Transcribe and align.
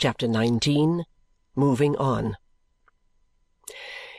CHAPTER 0.00 0.32
XIX 0.32 1.02
Moving 1.54 1.94
On 1.96 2.38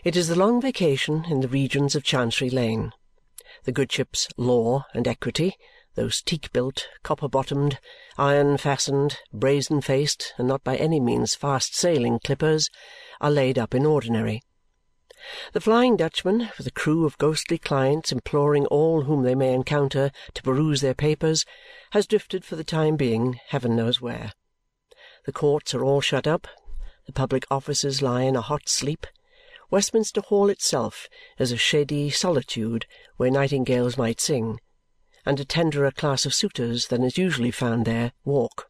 It 0.03 0.15
is 0.15 0.27
the 0.27 0.35
long 0.35 0.61
vacation 0.61 1.25
in 1.27 1.39
the 1.39 1.47
regions 1.47 1.95
of 1.95 2.03
Chancery 2.03 2.51
Lane. 2.51 2.91
The 3.63 3.71
good 3.71 3.91
ships 3.91 4.27
Law 4.37 4.85
and 4.93 5.07
Equity, 5.07 5.55
those 5.95 6.21
teak 6.21 6.51
built, 6.53 6.87
copper 7.01 7.27
bottomed, 7.27 7.79
iron 8.15 8.57
fastened, 8.57 9.17
brazen 9.33 9.81
faced, 9.81 10.35
and 10.37 10.47
not 10.47 10.63
by 10.63 10.75
any 10.75 10.99
means 10.99 11.33
fast 11.33 11.75
sailing 11.75 12.19
clippers, 12.19 12.69
are 13.19 13.31
laid 13.31 13.57
up 13.57 13.73
in 13.73 13.83
ordinary. 13.83 14.43
The 15.53 15.61
Flying 15.61 15.97
Dutchman, 15.97 16.51
with 16.59 16.67
a 16.67 16.71
crew 16.71 17.07
of 17.07 17.17
ghostly 17.17 17.57
clients 17.57 18.11
imploring 18.11 18.67
all 18.67 19.05
whom 19.05 19.23
they 19.23 19.33
may 19.33 19.51
encounter 19.51 20.11
to 20.35 20.43
peruse 20.43 20.81
their 20.81 20.93
papers, 20.93 21.43
has 21.89 22.05
drifted 22.05 22.45
for 22.45 22.55
the 22.55 22.63
time 22.63 22.97
being 22.97 23.39
heaven 23.47 23.75
knows 23.75 23.99
where. 23.99 24.33
The 25.25 25.31
courts 25.31 25.73
are 25.73 25.83
all 25.83 26.01
shut 26.01 26.25
up, 26.27 26.47
the 27.05 27.11
public 27.11 27.45
offices 27.51 28.01
lie 28.01 28.23
in 28.23 28.35
a 28.35 28.41
hot 28.41 28.67
sleep, 28.67 29.05
Westminster 29.71 30.19
Hall 30.19 30.49
itself 30.49 31.07
is 31.39 31.53
a 31.53 31.57
shady 31.57 32.09
solitude 32.09 32.85
where 33.15 33.31
nightingales 33.31 33.97
might 33.97 34.19
sing, 34.19 34.59
and 35.25 35.39
a 35.39 35.45
tenderer 35.45 35.91
class 35.91 36.25
of 36.25 36.33
suitors 36.33 36.87
than 36.87 37.03
is 37.03 37.17
usually 37.17 37.51
found 37.51 37.85
there 37.85 38.11
walk. 38.25 38.67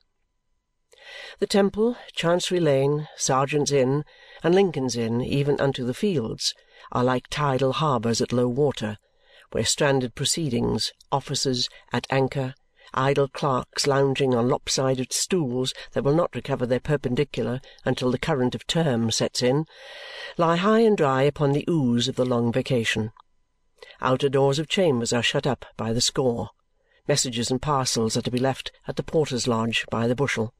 The 1.39 1.47
Temple, 1.47 1.97
Chancery 2.13 2.59
Lane, 2.59 3.07
Serjeant's 3.17 3.71
Inn, 3.71 4.05
and 4.43 4.53
Lincoln's 4.53 4.95
Inn, 4.95 5.21
even 5.21 5.59
unto 5.59 5.83
the 5.83 5.95
Fields, 5.95 6.53
are 6.91 7.03
like 7.03 7.27
tidal 7.29 7.73
harbours 7.73 8.21
at 8.21 8.31
low 8.31 8.47
water, 8.47 8.99
where 9.51 9.65
stranded 9.65 10.13
proceedings, 10.13 10.91
officers 11.11 11.67
at 11.91 12.05
anchor, 12.11 12.53
idle 12.93 13.27
clerks 13.27 13.87
lounging 13.87 14.35
on 14.35 14.49
lopsided 14.49 15.13
stools 15.13 15.73
that 15.93 16.03
will 16.03 16.15
not 16.15 16.35
recover 16.35 16.65
their 16.65 16.79
perpendicular 16.79 17.61
until 17.85 18.11
the 18.11 18.17
current 18.17 18.55
of 18.55 18.67
term 18.67 19.11
sets 19.11 19.41
in, 19.41 19.65
lie 20.37 20.57
high 20.57 20.79
and 20.79 20.97
dry 20.97 21.23
upon 21.23 21.53
the 21.53 21.65
ooze 21.69 22.07
of 22.07 22.15
the 22.15 22.25
long 22.25 22.51
vacation. 22.51 23.11
Outer 24.01 24.29
doors 24.29 24.59
of 24.59 24.67
chambers 24.67 25.13
are 25.13 25.23
shut 25.23 25.47
up 25.47 25.65
by 25.77 25.93
the 25.93 26.01
score, 26.01 26.49
messages 27.07 27.51
and 27.51 27.61
parcels 27.61 28.15
are 28.15 28.21
to 28.21 28.31
be 28.31 28.39
left 28.39 28.71
at 28.87 28.95
the 28.95 29.03
porter's 29.03 29.47
lodge 29.47 29.85
by 29.89 30.07
the 30.07 30.15
bushel. 30.15 30.53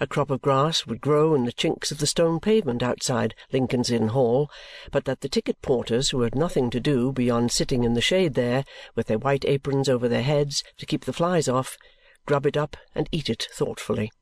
A 0.00 0.06
crop 0.06 0.30
of 0.30 0.40
grass 0.40 0.86
would 0.86 1.00
grow 1.00 1.34
in 1.34 1.44
the 1.44 1.52
chinks 1.52 1.90
of 1.90 1.98
the 1.98 2.06
stone 2.06 2.38
pavement 2.38 2.82
outside 2.82 3.34
Lincoln's 3.52 3.90
Inn 3.90 4.08
Hall, 4.08 4.48
but 4.92 5.04
that 5.06 5.22
the 5.22 5.28
ticket 5.28 5.60
porters, 5.60 6.10
who 6.10 6.20
had 6.20 6.36
nothing 6.36 6.70
to 6.70 6.78
do 6.78 7.12
beyond 7.12 7.50
sitting 7.50 7.82
in 7.82 7.94
the 7.94 8.00
shade 8.00 8.34
there, 8.34 8.64
with 8.94 9.08
their 9.08 9.18
white 9.18 9.44
aprons 9.44 9.88
over 9.88 10.08
their 10.08 10.22
heads 10.22 10.62
to 10.76 10.86
keep 10.86 11.04
the 11.04 11.12
flies 11.12 11.48
off, 11.48 11.76
grub 12.26 12.46
it 12.46 12.56
up 12.56 12.76
and 12.94 13.08
eat 13.10 13.28
it 13.28 13.48
thoughtfully. 13.52 14.12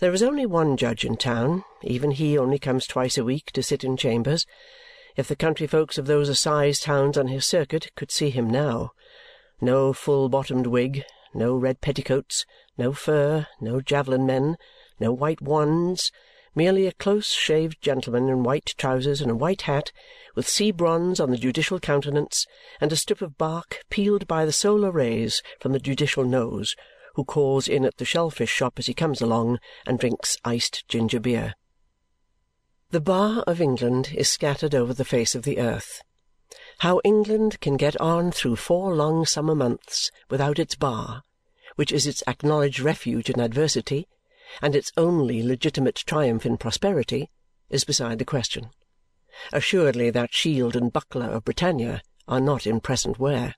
There 0.00 0.12
is 0.12 0.22
only 0.22 0.44
one 0.44 0.76
judge 0.76 1.04
in 1.04 1.16
town. 1.16 1.64
Even 1.82 2.10
he 2.10 2.36
only 2.36 2.58
comes 2.58 2.86
twice 2.86 3.16
a 3.16 3.24
week 3.24 3.52
to 3.52 3.62
sit 3.62 3.84
in 3.84 3.96
chambers. 3.96 4.44
If 5.16 5.28
the 5.28 5.36
country 5.36 5.66
folks 5.66 5.96
of 5.96 6.06
those 6.06 6.28
assize 6.28 6.80
towns 6.80 7.16
on 7.16 7.28
his 7.28 7.46
circuit 7.46 7.90
could 7.94 8.10
see 8.10 8.30
him 8.30 8.50
now! 8.50 8.90
No 9.60 9.92
full-bottomed 9.92 10.66
wig, 10.66 11.04
no 11.34 11.56
red 11.56 11.80
petticoats, 11.80 12.44
no 12.76 12.92
fur, 12.92 13.46
no 13.60 13.80
javelin 13.80 14.26
men, 14.26 14.56
no 15.00 15.12
white 15.12 15.40
wands, 15.40 16.10
merely 16.54 16.86
a 16.86 16.92
close-shaved 16.92 17.80
gentleman 17.80 18.28
in 18.28 18.42
white 18.42 18.74
trousers 18.76 19.20
and 19.20 19.30
a 19.30 19.36
white 19.36 19.62
hat, 19.62 19.92
with 20.34 20.48
sea 20.48 20.70
bronze 20.70 21.18
on 21.18 21.30
the 21.30 21.38
judicial 21.38 21.80
countenance 21.80 22.46
and 22.80 22.92
a 22.92 22.96
strip 22.96 23.22
of 23.22 23.38
bark 23.38 23.80
peeled 23.90 24.26
by 24.26 24.44
the 24.44 24.52
solar 24.52 24.90
rays 24.90 25.42
from 25.60 25.72
the 25.72 25.78
judicial 25.78 26.24
nose, 26.24 26.76
who 27.14 27.24
calls 27.24 27.68
in 27.68 27.84
at 27.84 27.96
the 27.96 28.04
shell-fish 28.04 28.50
shop 28.50 28.78
as 28.78 28.86
he 28.86 28.94
comes 28.94 29.20
along 29.20 29.58
and 29.86 29.98
drinks 29.98 30.36
iced 30.44 30.86
ginger 30.88 31.20
beer. 31.20 31.54
The 32.90 33.00
bar 33.00 33.42
of 33.46 33.60
England 33.60 34.12
is 34.14 34.30
scattered 34.30 34.74
over 34.74 34.92
the 34.92 35.04
face 35.04 35.34
of 35.34 35.44
the 35.44 35.58
earth. 35.58 36.02
How 36.82 37.00
England 37.04 37.60
can 37.60 37.76
get 37.76 37.94
on 38.00 38.32
through 38.32 38.56
four 38.56 38.92
long 38.92 39.24
summer 39.24 39.54
months 39.54 40.10
without 40.28 40.58
its 40.58 40.74
bar, 40.74 41.22
which 41.76 41.92
is 41.92 42.08
its 42.08 42.24
acknowledged 42.26 42.80
refuge 42.80 43.30
in 43.30 43.38
adversity 43.38 44.08
and 44.60 44.74
its 44.74 44.90
only 44.96 45.44
legitimate 45.44 45.94
triumph 45.94 46.44
in 46.44 46.56
prosperity, 46.56 47.30
is 47.70 47.84
beside 47.84 48.18
the 48.18 48.24
question. 48.24 48.70
Assuredly 49.52 50.10
that 50.10 50.34
shield 50.34 50.74
and 50.74 50.92
buckler 50.92 51.26
of 51.26 51.44
Britannia 51.44 52.02
are 52.26 52.40
not 52.40 52.66
in 52.66 52.80
present 52.80 53.16
wear. 53.16 53.54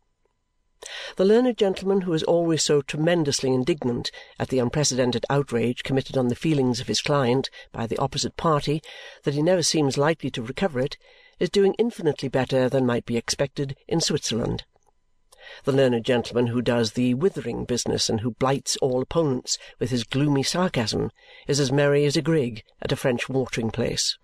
The 1.17 1.25
learned 1.25 1.57
gentleman 1.57 2.03
who 2.03 2.13
is 2.13 2.25
always 2.25 2.63
so 2.63 2.83
tremendously 2.83 3.55
indignant 3.55 4.11
at 4.39 4.49
the 4.49 4.59
unprecedented 4.59 5.25
outrage 5.31 5.83
committed 5.83 6.19
on 6.19 6.29
the 6.29 6.37
feelings 6.37 6.79
of 6.79 6.89
his 6.89 7.01
client 7.01 7.49
by 7.73 7.87
the 7.87 7.97
opposite 7.97 8.37
party 8.37 8.83
that 9.23 9.33
he 9.33 9.41
never 9.41 9.63
seems 9.63 9.97
likely 9.97 10.31
to 10.33 10.43
recover 10.43 10.79
it 10.79 10.99
is 11.39 11.51
doing 11.51 11.75
infinitely 11.79 12.29
better 12.29 12.69
than 12.69 12.87
might 12.87 13.05
be 13.05 13.17
expected 13.17 13.77
in 13.89 14.01
Switzerland. 14.01 14.65
The 15.65 15.73
learned 15.73 16.05
gentleman 16.05 16.47
who 16.47 16.63
does 16.63 16.93
the 16.93 17.13
withering 17.15 17.65
business 17.67 18.09
and 18.09 18.21
who 18.21 18.31
blights 18.31 18.77
all 18.79 19.03
opponents 19.03 19.59
with 19.79 19.91
his 19.91 20.05
gloomy 20.05 20.43
sarcasm 20.43 21.11
is 21.47 21.61
as 21.61 21.71
merry 21.71 22.07
as 22.07 22.17
a 22.17 22.23
grig 22.23 22.63
at 22.81 22.93
a 22.93 22.97
French 22.97 23.29
watering 23.29 23.71
place. 23.71 24.17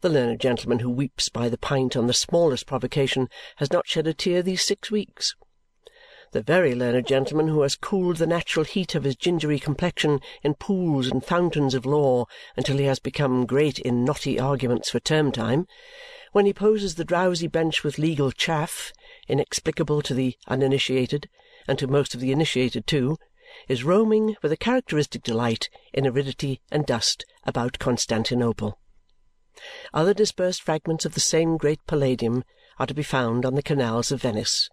The 0.00 0.08
learned 0.08 0.40
gentleman 0.40 0.78
who 0.78 0.90
weeps 0.90 1.28
by 1.28 1.48
the 1.48 1.58
pint 1.58 1.96
on 1.96 2.06
the 2.06 2.12
smallest 2.12 2.66
provocation 2.66 3.28
has 3.56 3.72
not 3.72 3.88
shed 3.88 4.06
a 4.06 4.14
tear 4.14 4.42
these 4.42 4.62
six 4.62 4.90
weeks. 4.90 5.34
The 6.32 6.40
very 6.40 6.74
learned 6.74 7.06
gentleman 7.06 7.48
who 7.48 7.60
has 7.60 7.76
cooled 7.76 8.16
the 8.16 8.26
natural 8.26 8.64
heat 8.64 8.94
of 8.94 9.04
his 9.04 9.16
gingery 9.16 9.58
complexion 9.58 10.18
in 10.42 10.54
pools 10.54 11.08
and 11.08 11.22
fountains 11.22 11.74
of 11.74 11.84
law 11.84 12.24
until 12.56 12.78
he 12.78 12.84
has 12.84 12.98
become 12.98 13.44
great 13.44 13.78
in 13.78 14.02
knotty 14.02 14.40
arguments 14.40 14.88
for 14.88 14.98
term 14.98 15.30
time, 15.30 15.66
when 16.32 16.46
he 16.46 16.54
poses 16.54 16.94
the 16.94 17.04
drowsy 17.04 17.48
bench 17.48 17.84
with 17.84 17.98
legal 17.98 18.32
chaff, 18.32 18.94
inexplicable 19.28 20.00
to 20.00 20.14
the 20.14 20.34
uninitiated, 20.48 21.28
and 21.68 21.78
to 21.78 21.86
most 21.86 22.14
of 22.14 22.20
the 22.20 22.32
initiated 22.32 22.86
too, 22.86 23.18
is 23.68 23.84
roaming 23.84 24.34
with 24.42 24.52
a 24.52 24.56
characteristic 24.56 25.22
delight 25.22 25.68
in 25.92 26.06
aridity 26.06 26.62
and 26.70 26.86
dust 26.86 27.26
about 27.44 27.78
Constantinople. 27.78 28.78
Other 29.92 30.14
dispersed 30.14 30.62
fragments 30.62 31.04
of 31.04 31.12
the 31.12 31.20
same 31.20 31.58
great 31.58 31.86
Palladium 31.86 32.42
are 32.78 32.86
to 32.86 32.94
be 32.94 33.02
found 33.02 33.44
on 33.44 33.54
the 33.54 33.62
canals 33.62 34.10
of 34.10 34.22
Venice 34.22 34.70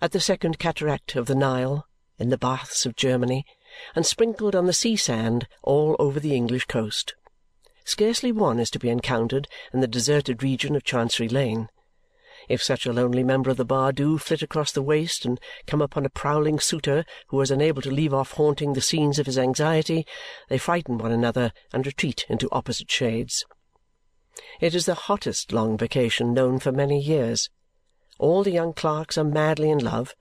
at 0.00 0.12
the 0.12 0.20
second 0.20 0.58
cataract 0.58 1.16
of 1.16 1.26
the 1.26 1.34
Nile, 1.34 1.86
in 2.18 2.30
the 2.30 2.38
baths 2.38 2.86
of 2.86 2.96
Germany, 2.96 3.44
and 3.94 4.04
sprinkled 4.04 4.54
on 4.54 4.66
the 4.66 4.72
sea 4.72 4.96
sand 4.96 5.46
all 5.62 5.96
over 5.98 6.18
the 6.18 6.34
English 6.34 6.66
coast. 6.66 7.14
Scarcely 7.84 8.32
one 8.32 8.58
is 8.58 8.70
to 8.70 8.78
be 8.78 8.90
encountered 8.90 9.48
in 9.72 9.80
the 9.80 9.86
deserted 9.86 10.42
region 10.42 10.76
of 10.76 10.84
Chancery 10.84 11.28
Lane. 11.28 11.68
If 12.48 12.62
such 12.62 12.86
a 12.86 12.92
lonely 12.92 13.24
member 13.24 13.50
of 13.50 13.56
the 13.56 13.64
bar 13.64 13.92
do 13.92 14.16
flit 14.16 14.42
across 14.42 14.72
the 14.72 14.82
waste 14.82 15.24
and 15.24 15.40
come 15.66 15.82
upon 15.82 16.06
a 16.06 16.10
prowling 16.10 16.60
suitor 16.60 17.04
who 17.28 17.40
is 17.40 17.50
unable 17.50 17.82
to 17.82 17.90
leave 17.90 18.14
off 18.14 18.32
haunting 18.32 18.72
the 18.72 18.80
scenes 18.80 19.18
of 19.18 19.26
his 19.26 19.38
anxiety, 19.38 20.06
they 20.48 20.58
frighten 20.58 20.98
one 20.98 21.12
another 21.12 21.52
and 21.72 21.86
retreat 21.86 22.24
into 22.28 22.48
opposite 22.52 22.90
shades. 22.90 23.44
It 24.60 24.74
is 24.74 24.86
the 24.86 24.94
hottest 24.94 25.52
long 25.52 25.76
vacation 25.76 26.32
known 26.32 26.58
for 26.58 26.72
many 26.72 27.00
years. 27.00 27.50
All 28.20 28.42
the 28.42 28.50
young 28.50 28.72
clerks 28.72 29.16
are 29.16 29.22
madly 29.22 29.70
in 29.70 29.78
love, 29.78 30.16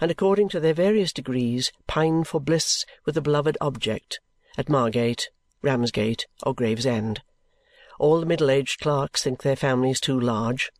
and 0.00 0.08
according 0.08 0.48
to 0.50 0.60
their 0.60 0.72
various 0.72 1.12
degrees 1.12 1.72
pine 1.88 2.22
for 2.22 2.40
bliss 2.40 2.86
with 3.04 3.16
the 3.16 3.20
beloved 3.20 3.58
object 3.60 4.20
at 4.56 4.68
Margate, 4.68 5.30
Ramsgate, 5.60 6.28
or 6.44 6.54
Gravesend. 6.54 7.22
All 7.98 8.20
the 8.20 8.26
middle-aged 8.26 8.78
clerks 8.80 9.24
think 9.24 9.42
their 9.42 9.56
families 9.56 10.00
too 10.00 10.18
large. 10.18 10.70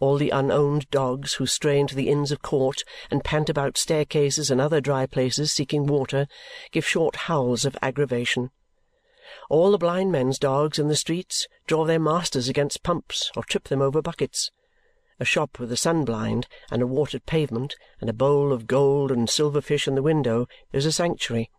All 0.00 0.16
the 0.16 0.30
unowned 0.30 0.88
dogs 0.90 1.34
who 1.34 1.46
stray 1.46 1.78
into 1.78 1.94
the 1.94 2.08
Inns 2.08 2.32
of 2.32 2.40
Court 2.40 2.84
and 3.10 3.22
pant 3.22 3.50
about 3.50 3.76
staircases 3.76 4.50
and 4.50 4.62
other 4.62 4.80
dry 4.80 5.04
places 5.04 5.52
seeking 5.52 5.86
water 5.86 6.26
give 6.72 6.86
short 6.86 7.16
howls 7.16 7.66
of 7.66 7.76
aggravation. 7.82 8.50
All 9.50 9.70
the 9.70 9.78
blind 9.78 10.10
men's 10.10 10.38
dogs 10.38 10.78
in 10.78 10.88
the 10.88 10.96
streets 10.96 11.46
draw 11.66 11.84
their 11.84 12.00
masters 12.00 12.48
against 12.48 12.82
pumps 12.82 13.30
or 13.36 13.44
trip 13.44 13.64
them 13.64 13.82
over 13.82 14.00
buckets 14.00 14.50
a 15.20 15.24
shop 15.24 15.58
with 15.58 15.70
a 15.70 15.76
sun-blind 15.76 16.46
and 16.70 16.82
a 16.82 16.86
watered 16.86 17.24
pavement 17.26 17.76
and 18.00 18.10
a 18.10 18.14
bowl 18.14 18.52
of 18.52 18.66
gold 18.66 19.10
and 19.10 19.30
silver 19.30 19.60
fish 19.60 19.86
in 19.86 19.94
the 19.94 20.02
window 20.02 20.46
is 20.72 20.86
a 20.86 20.92
sanctuary. 20.92 21.50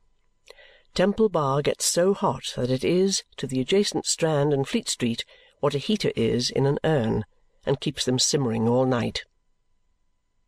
Temple 0.93 1.29
Bar 1.29 1.61
gets 1.61 1.85
so 1.85 2.13
hot 2.13 2.53
that 2.55 2.69
it 2.69 2.83
is, 2.83 3.23
to 3.37 3.47
the 3.47 3.59
adjacent 3.59 4.05
Strand 4.05 4.53
and 4.53 4.67
Fleet 4.67 4.87
Street, 4.87 5.25
what 5.59 5.75
a 5.75 5.77
heater 5.77 6.11
is 6.15 6.49
in 6.49 6.65
an 6.65 6.79
urn, 6.83 7.25
and 7.65 7.81
keeps 7.81 8.05
them 8.05 8.19
simmering 8.19 8.67
all 8.67 8.85
night. 8.85 9.23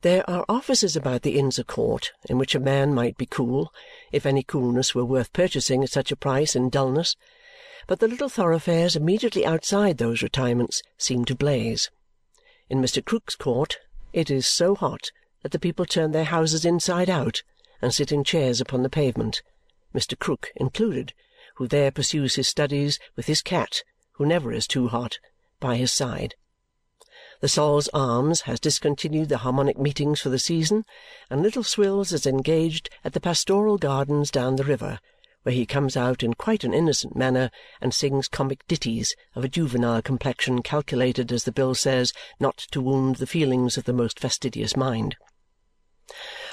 There 0.04 0.30
are 0.30 0.46
offices 0.48 0.96
about 0.96 1.24
the 1.24 1.40
Inns 1.40 1.58
of 1.58 1.68
Court 1.68 2.12
in 2.30 2.38
which 2.38 2.56
a 2.56 2.60
man 2.60 2.94
might 2.94 3.18
be 3.18 3.26
cool, 3.26 3.74
if 4.12 4.26
any 4.26 4.44
coolness 4.44 4.94
were 4.94 5.04
worth 5.04 5.34
purchasing 5.34 5.84
at 5.84 5.90
such 5.90 6.12
a 6.12 6.16
price 6.16 6.56
in 6.56 6.70
dullness, 6.70 7.16
but 7.88 8.00
the 8.00 8.08
little 8.08 8.30
thoroughfares 8.30 8.96
immediately 8.96 9.46
outside 9.46 9.98
those 9.98 10.22
retirements 10.22 10.82
seem 10.98 11.26
to 11.26 11.36
blaze. 11.36 11.90
In 12.70 12.82
Mr. 12.82 13.04
Krook's 13.04 13.36
court 13.36 13.80
it 14.12 14.30
is 14.30 14.46
so 14.46 14.76
hot 14.76 15.12
that 15.42 15.52
the 15.52 15.60
people 15.60 15.86
turn 15.86 16.12
their 16.12 16.26
houses 16.26 16.66
inside 16.66 17.10
out 17.10 17.44
and 17.82 17.94
sit 17.94 18.12
in 18.12 18.24
chairs 18.24 18.60
upon 18.60 18.84
the 18.84 18.90
pavement, 18.90 19.42
Mr. 19.96 20.20
Krook 20.20 20.52
included, 20.56 21.14
who 21.56 21.68
there 21.68 21.92
pursues 21.92 22.36
his 22.36 22.48
studies 22.48 23.00
with 23.16 23.28
his 23.28 23.42
cat, 23.42 23.84
who 24.14 24.26
never 24.26 24.52
is 24.52 24.68
too 24.68 24.90
hot, 24.90 25.20
by 25.60 25.76
his 25.78 25.94
side. 25.94 26.36
The 27.40 27.48
Sol's 27.48 27.88
Arms 27.94 28.42
has 28.42 28.60
discontinued 28.60 29.30
the 29.30 29.38
harmonic 29.38 29.78
meetings 29.78 30.20
for 30.20 30.30
the 30.30 30.40
season, 30.40 30.86
and 31.30 31.42
Little 31.42 31.64
Swills 31.64 32.12
is 32.12 32.26
engaged 32.26 32.90
at 33.04 33.14
the 33.14 33.22
Pastoral 33.22 33.78
Gardens 33.78 34.30
down 34.30 34.56
the 34.56 34.64
river, 34.64 35.00
where 35.48 35.56
he 35.56 35.66
comes 35.66 35.96
out 35.96 36.24
in 36.24 36.34
quite 36.34 36.66
an 36.66 36.74
innocent 36.74 37.16
manner 37.16 37.50
and 37.80 37.94
sings 37.94 38.28
comic 38.28 38.68
ditties 38.68 39.16
of 39.34 39.46
a 39.46 39.48
juvenile 39.48 40.02
complexion 40.02 40.62
calculated, 40.62 41.32
as 41.32 41.46
the 41.46 41.54
bill 41.54 41.74
says, 41.74 42.12
not 42.38 42.58
to 42.58 42.82
wound 42.82 43.16
the 43.16 43.26
feelings 43.26 43.78
of 43.78 43.86
the 43.86 43.94
most 43.94 44.20
fastidious 44.20 44.76
mind. 44.76 45.16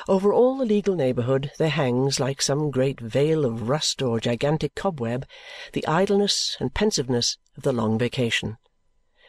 Over 0.07 0.33
all 0.33 0.57
the 0.57 0.65
legal 0.65 0.95
neighbourhood 0.95 1.51
there 1.59 1.71
hangs, 1.71 2.21
like 2.21 2.41
some 2.41 2.71
great 2.71 3.01
veil 3.01 3.45
of 3.45 3.69
rust 3.69 4.01
or 4.01 4.21
gigantic 4.21 4.77
cobweb, 4.77 5.27
the 5.73 5.85
idleness 5.89 6.57
and 6.61 6.73
pensiveness 6.73 7.37
of 7.57 7.65
the 7.65 7.73
long 7.73 7.99
vacation. 7.99 8.59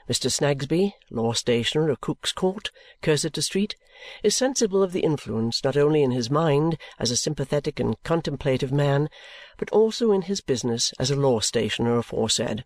Mr. 0.08 0.32
Snagsby, 0.32 0.94
law 1.10 1.34
stationer 1.34 1.90
of 1.90 2.00
Cook's 2.00 2.32
Court, 2.32 2.70
Cursitor 3.02 3.42
Street, 3.42 3.76
is 4.22 4.38
sensible 4.38 4.84
of 4.84 4.92
the 4.92 5.00
influence 5.00 5.64
not 5.64 5.76
only 5.76 6.04
in 6.04 6.12
his 6.12 6.30
mind 6.30 6.78
as 7.00 7.10
a 7.10 7.18
sympathetic 7.18 7.80
and 7.80 7.96
contemplative 8.04 8.72
man, 8.72 9.10
but 9.58 9.72
also 9.72 10.12
in 10.12 10.24
his 10.24 10.42
business 10.42 10.94
as 11.00 11.10
a 11.10 11.16
law 11.16 11.40
stationer 11.40 11.98
aforesaid. 11.98 12.66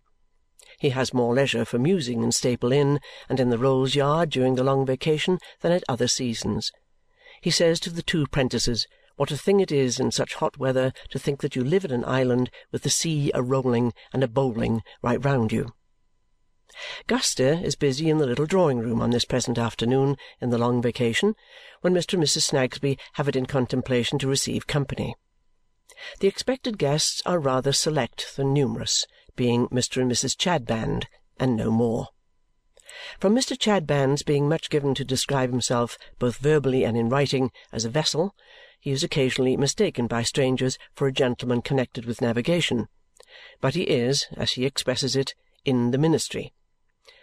He 0.78 0.90
has 0.90 1.14
more 1.14 1.34
leisure 1.34 1.64
for 1.64 1.78
musing 1.78 2.22
in 2.22 2.30
Staple 2.30 2.72
Inn 2.72 3.00
and 3.26 3.40
in 3.40 3.48
the 3.48 3.58
Rolls 3.58 3.94
Yard 3.94 4.28
during 4.28 4.56
the 4.56 4.64
long 4.64 4.84
vacation 4.84 5.38
than 5.62 5.72
at 5.72 5.84
other 5.88 6.08
seasons. 6.08 6.70
He 7.40 7.50
says 7.50 7.80
to 7.80 7.90
the 7.90 8.02
two 8.02 8.26
'prentices 8.26 8.86
what 9.16 9.30
a 9.30 9.38
thing 9.38 9.60
it 9.60 9.72
is 9.72 9.98
in 9.98 10.10
such 10.10 10.34
hot 10.34 10.58
weather 10.58 10.92
to 11.08 11.18
think 11.18 11.40
that 11.40 11.56
you 11.56 11.64
live 11.64 11.86
in 11.86 11.90
an 11.90 12.04
island 12.04 12.50
with 12.70 12.82
the 12.82 12.90
sea 12.90 13.30
a 13.32 13.42
rolling 13.42 13.94
and 14.12 14.22
a 14.22 14.28
bowling 14.28 14.82
right 15.02 15.24
round 15.24 15.52
you. 15.52 15.72
Guster 17.06 17.60
is 17.64 17.74
busy 17.74 18.08
in 18.08 18.18
the 18.18 18.26
little 18.26 18.46
drawing-room 18.46 19.02
on 19.02 19.10
this 19.10 19.24
present 19.24 19.58
afternoon 19.58 20.16
in 20.40 20.50
the 20.50 20.58
long 20.58 20.80
vacation 20.80 21.34
when 21.80 21.92
Mr. 21.92 22.14
and 22.14 22.22
Mrs. 22.22 22.42
Snagsby 22.42 22.96
have 23.14 23.26
it 23.26 23.34
in 23.34 23.46
contemplation 23.46 24.18
to 24.20 24.28
receive 24.28 24.68
company. 24.68 25.16
The 26.20 26.28
expected 26.28 26.78
guests 26.78 27.20
are 27.26 27.40
rather 27.40 27.72
select 27.72 28.36
than 28.36 28.52
numerous, 28.52 29.06
being 29.34 29.66
Mr. 29.68 30.00
and 30.00 30.10
Mrs. 30.10 30.36
Chadband, 30.36 31.06
and 31.38 31.56
no 31.56 31.72
more. 31.72 32.08
From 33.18 33.34
Mr. 33.34 33.58
Chadband's 33.58 34.22
being 34.22 34.48
much 34.48 34.70
given 34.70 34.94
to 34.94 35.04
describe 35.04 35.50
himself, 35.50 35.98
both 36.20 36.36
verbally 36.36 36.84
and 36.84 36.96
in 36.96 37.08
writing, 37.08 37.50
as 37.72 37.84
a 37.84 37.90
vessel, 37.90 38.36
he 38.78 38.92
is 38.92 39.02
occasionally 39.02 39.56
mistaken 39.56 40.06
by 40.06 40.22
strangers 40.22 40.78
for 40.94 41.08
a 41.08 41.12
gentleman 41.12 41.60
connected 41.60 42.04
with 42.04 42.22
navigation. 42.22 42.86
But 43.60 43.74
he 43.74 43.82
is, 43.82 44.28
as 44.36 44.52
he 44.52 44.64
expresses 44.64 45.16
it, 45.16 45.34
in 45.64 45.90
the 45.90 45.98
ministry 45.98 46.52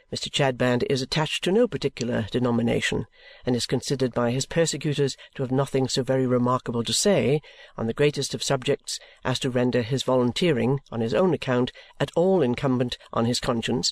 Mr. 0.09 0.31
Chadband 0.31 0.85
is 0.89 1.01
attached 1.01 1.43
to 1.43 1.51
no 1.51 1.67
particular 1.67 2.27
denomination 2.31 3.07
and 3.45 3.57
is 3.57 3.65
considered 3.65 4.13
by 4.13 4.31
his 4.31 4.45
persecutors 4.45 5.17
to 5.35 5.43
have 5.43 5.51
nothing 5.51 5.89
so 5.89 6.01
very 6.01 6.25
remarkable 6.25 6.81
to 6.81 6.93
say 6.93 7.41
on 7.75 7.87
the 7.87 7.93
greatest 7.93 8.33
of 8.33 8.41
subjects 8.41 8.99
as 9.25 9.37
to 9.37 9.49
render 9.49 9.81
his 9.81 10.03
volunteering 10.03 10.79
on 10.93 11.01
his 11.01 11.13
own 11.13 11.33
account 11.33 11.73
at 11.99 12.11
all 12.15 12.41
incumbent 12.41 12.97
on 13.11 13.25
his 13.25 13.41
conscience, 13.41 13.91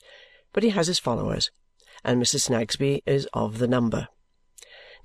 but 0.53 0.63
he 0.63 0.69
has 0.69 0.87
his 0.87 0.99
followers, 0.99 1.51
and 2.01 2.21
Mrs. 2.21 2.49
Snagsby 2.49 3.03
is 3.05 3.27
of 3.33 3.57
the 3.57 3.67
number. 3.67 4.07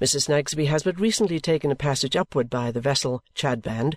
Mrs. 0.00 0.26
Snagsby 0.26 0.66
has 0.66 0.84
but 0.84 1.00
recently 1.00 1.40
taken 1.40 1.72
a 1.72 1.76
passage 1.76 2.14
upward 2.14 2.48
by 2.48 2.70
the 2.70 2.80
vessel 2.80 3.24
Chadband, 3.34 3.96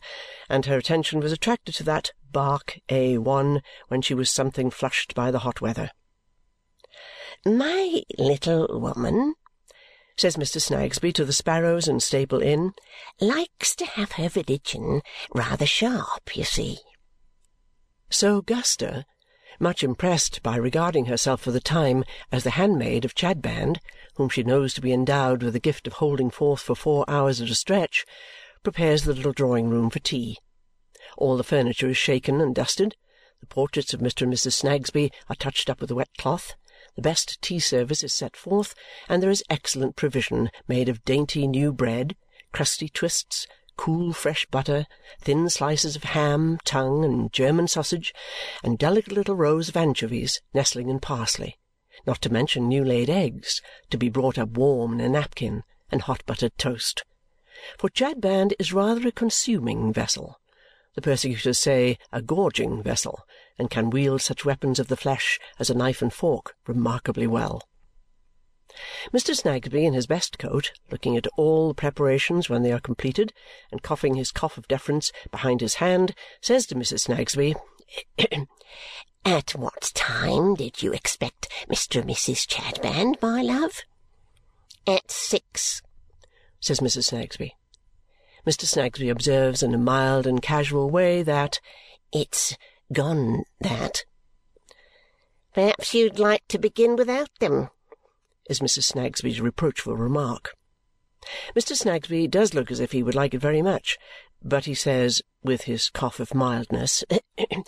and 0.49 0.65
her 0.65 0.77
attention 0.77 1.19
was 1.19 1.31
attracted 1.31 1.75
to 1.75 1.83
that 1.83 2.11
bark 2.31 2.79
A1 2.89 3.61
when 3.87 4.01
she 4.01 4.15
was 4.15 4.31
something 4.31 4.71
flushed 4.71 5.13
by 5.13 5.29
the 5.29 5.39
hot 5.39 5.61
weather. 5.61 5.91
"My 7.45 8.01
little 8.17 8.79
woman," 8.79 9.33
says 10.15 10.37
Mr. 10.37 10.61
Snagsby 10.61 11.11
to 11.11 11.25
the 11.25 11.33
Sparrows 11.33 11.89
in 11.89 11.99
Staple 11.99 12.41
Inn, 12.41 12.73
"likes 13.19 13.75
to 13.75 13.85
have 13.85 14.13
her 14.13 14.29
religion 14.33 15.01
rather 15.35 15.65
sharp, 15.65 16.37
you 16.37 16.45
see." 16.45 16.79
So 18.09 18.41
Guster, 18.41 19.03
much 19.59 19.83
impressed 19.83 20.41
by 20.41 20.55
regarding 20.55 21.07
herself 21.07 21.41
for 21.41 21.51
the 21.51 21.59
time 21.59 22.05
as 22.31 22.45
the 22.45 22.51
handmaid 22.51 23.03
of 23.03 23.13
Chadband, 23.13 23.79
whom 24.15 24.29
she 24.29 24.43
knows 24.43 24.73
to 24.75 24.81
be 24.81 24.93
endowed 24.93 25.43
with 25.43 25.51
the 25.51 25.59
gift 25.59 25.85
of 25.85 25.93
holding 25.95 26.29
forth 26.29 26.61
for 26.61 26.77
four 26.77 27.03
hours 27.09 27.41
at 27.41 27.49
a 27.49 27.55
stretch, 27.55 28.05
prepares 28.63 29.03
the 29.03 29.13
little 29.13 29.33
drawing-room 29.33 29.89
for 29.89 29.99
tea. 29.99 30.37
All 31.17 31.35
the 31.35 31.43
furniture 31.43 31.89
is 31.89 31.97
shaken 31.97 32.39
and 32.39 32.55
dusted, 32.55 32.95
the 33.41 33.47
portraits 33.47 33.93
of 33.93 33.99
Mr. 33.99 34.21
and 34.21 34.33
Mrs. 34.33 34.53
Snagsby 34.53 35.11
are 35.27 35.35
touched 35.35 35.69
up 35.69 35.81
with 35.81 35.91
a 35.91 35.95
wet 35.95 36.15
cloth 36.17 36.53
the 36.95 37.01
best 37.01 37.41
tea 37.41 37.59
service 37.59 38.03
is 38.03 38.13
set 38.13 38.35
forth, 38.35 38.75
and 39.09 39.21
there 39.21 39.29
is 39.29 39.43
excellent 39.49 39.95
provision 39.95 40.49
made 40.67 40.89
of 40.89 41.03
dainty 41.05 41.47
new 41.47 41.73
bread, 41.73 42.15
crusty 42.51 42.89
twists, 42.89 43.47
cool 43.77 44.13
fresh 44.13 44.45
butter, 44.47 44.85
thin 45.19 45.49
slices 45.49 45.95
of 45.95 46.03
ham, 46.03 46.59
tongue, 46.63 47.03
and 47.03 47.33
German 47.33 47.67
sausage, 47.67 48.13
and 48.63 48.77
delicate 48.77 49.13
little 49.13 49.35
rows 49.35 49.69
of 49.69 49.77
anchovies 49.77 50.41
nestling 50.53 50.89
in 50.89 50.99
parsley, 50.99 51.57
not 52.05 52.21
to 52.21 52.31
mention 52.31 52.67
new-laid 52.67 53.09
eggs, 53.09 53.61
to 53.89 53.97
be 53.97 54.09
brought 54.09 54.37
up 54.37 54.49
warm 54.49 54.93
in 54.93 55.01
a 55.01 55.09
napkin, 55.09 55.63
and 55.91 56.03
hot 56.03 56.23
buttered 56.25 56.57
toast. 56.57 57.03
For 57.77 57.89
Chadband 57.89 58.53
is 58.59 58.73
rather 58.73 59.07
a 59.07 59.11
consuming 59.11 59.91
vessel, 59.93 60.39
the 60.95 61.01
persecutors 61.01 61.57
say 61.57 61.97
a 62.11 62.21
gorging 62.21 62.83
vessel, 62.83 63.25
and 63.57 63.69
can 63.69 63.89
wield 63.89 64.21
such 64.21 64.45
weapons 64.45 64.79
of 64.79 64.87
the 64.87 64.97
flesh 64.97 65.39
as 65.59 65.69
a 65.69 65.75
knife 65.75 66.01
and 66.01 66.13
fork 66.13 66.55
remarkably 66.67 67.27
well. 67.27 67.61
Mr. 69.13 69.35
Snagsby, 69.35 69.85
in 69.85 69.93
his 69.93 70.07
best 70.07 70.39
coat, 70.39 70.71
looking 70.89 71.15
at 71.15 71.27
all 71.37 71.67
the 71.67 71.73
preparations 71.75 72.49
when 72.49 72.63
they 72.63 72.71
are 72.71 72.79
completed, 72.79 73.31
and 73.71 73.83
coughing 73.83 74.15
his 74.15 74.31
cough 74.31 74.57
of 74.57 74.67
deference 74.67 75.11
behind 75.29 75.61
his 75.61 75.75
hand, 75.75 76.15
says 76.41 76.65
to 76.65 76.75
Mrs. 76.75 77.01
Snagsby, 77.01 77.55
"At 79.25 79.51
what 79.51 79.91
time 79.93 80.55
did 80.55 80.81
you 80.81 80.91
expect 80.91 81.49
Mr. 81.69 82.01
and 82.01 82.09
Mrs. 82.09 82.47
Chadband, 82.47 83.21
my 83.21 83.43
love?" 83.43 83.83
"At 84.87 85.11
six," 85.11 85.83
says 86.59 86.79
Mrs. 86.79 87.05
Snagsby. 87.05 87.55
Mr. 88.47 88.65
Snagsby 88.65 89.09
observes 89.09 89.61
in 89.61 89.75
a 89.75 89.77
mild 89.77 90.25
and 90.25 90.41
casual 90.41 90.89
way 90.89 91.21
that 91.21 91.59
"It's 92.11 92.57
gone 92.93 93.43
that." 93.59 94.05
"Perhaps 95.53 95.93
you'd 95.93 96.19
like 96.19 96.47
to 96.47 96.57
begin 96.57 96.95
without 96.95 97.29
them," 97.39 97.69
is 98.49 98.59
Mrs. 98.59 98.83
Snagsby's 98.83 99.41
reproachful 99.41 99.97
remark. 99.97 100.55
Mr. 101.55 101.75
Snagsby 101.75 102.27
does 102.27 102.53
look 102.53 102.69
as 102.69 102.79
if 102.79 102.91
he 102.91 103.01
would 103.01 103.15
like 103.15 103.33
it 103.33 103.39
very 103.39 103.61
much, 103.61 103.97
but 104.41 104.65
he 104.65 104.73
says, 104.73 105.21
with 105.41 105.61
his 105.61 105.89
cough 105.89 106.19
of 106.19 106.33
mildness, 106.33 107.03
oh, 107.37 107.63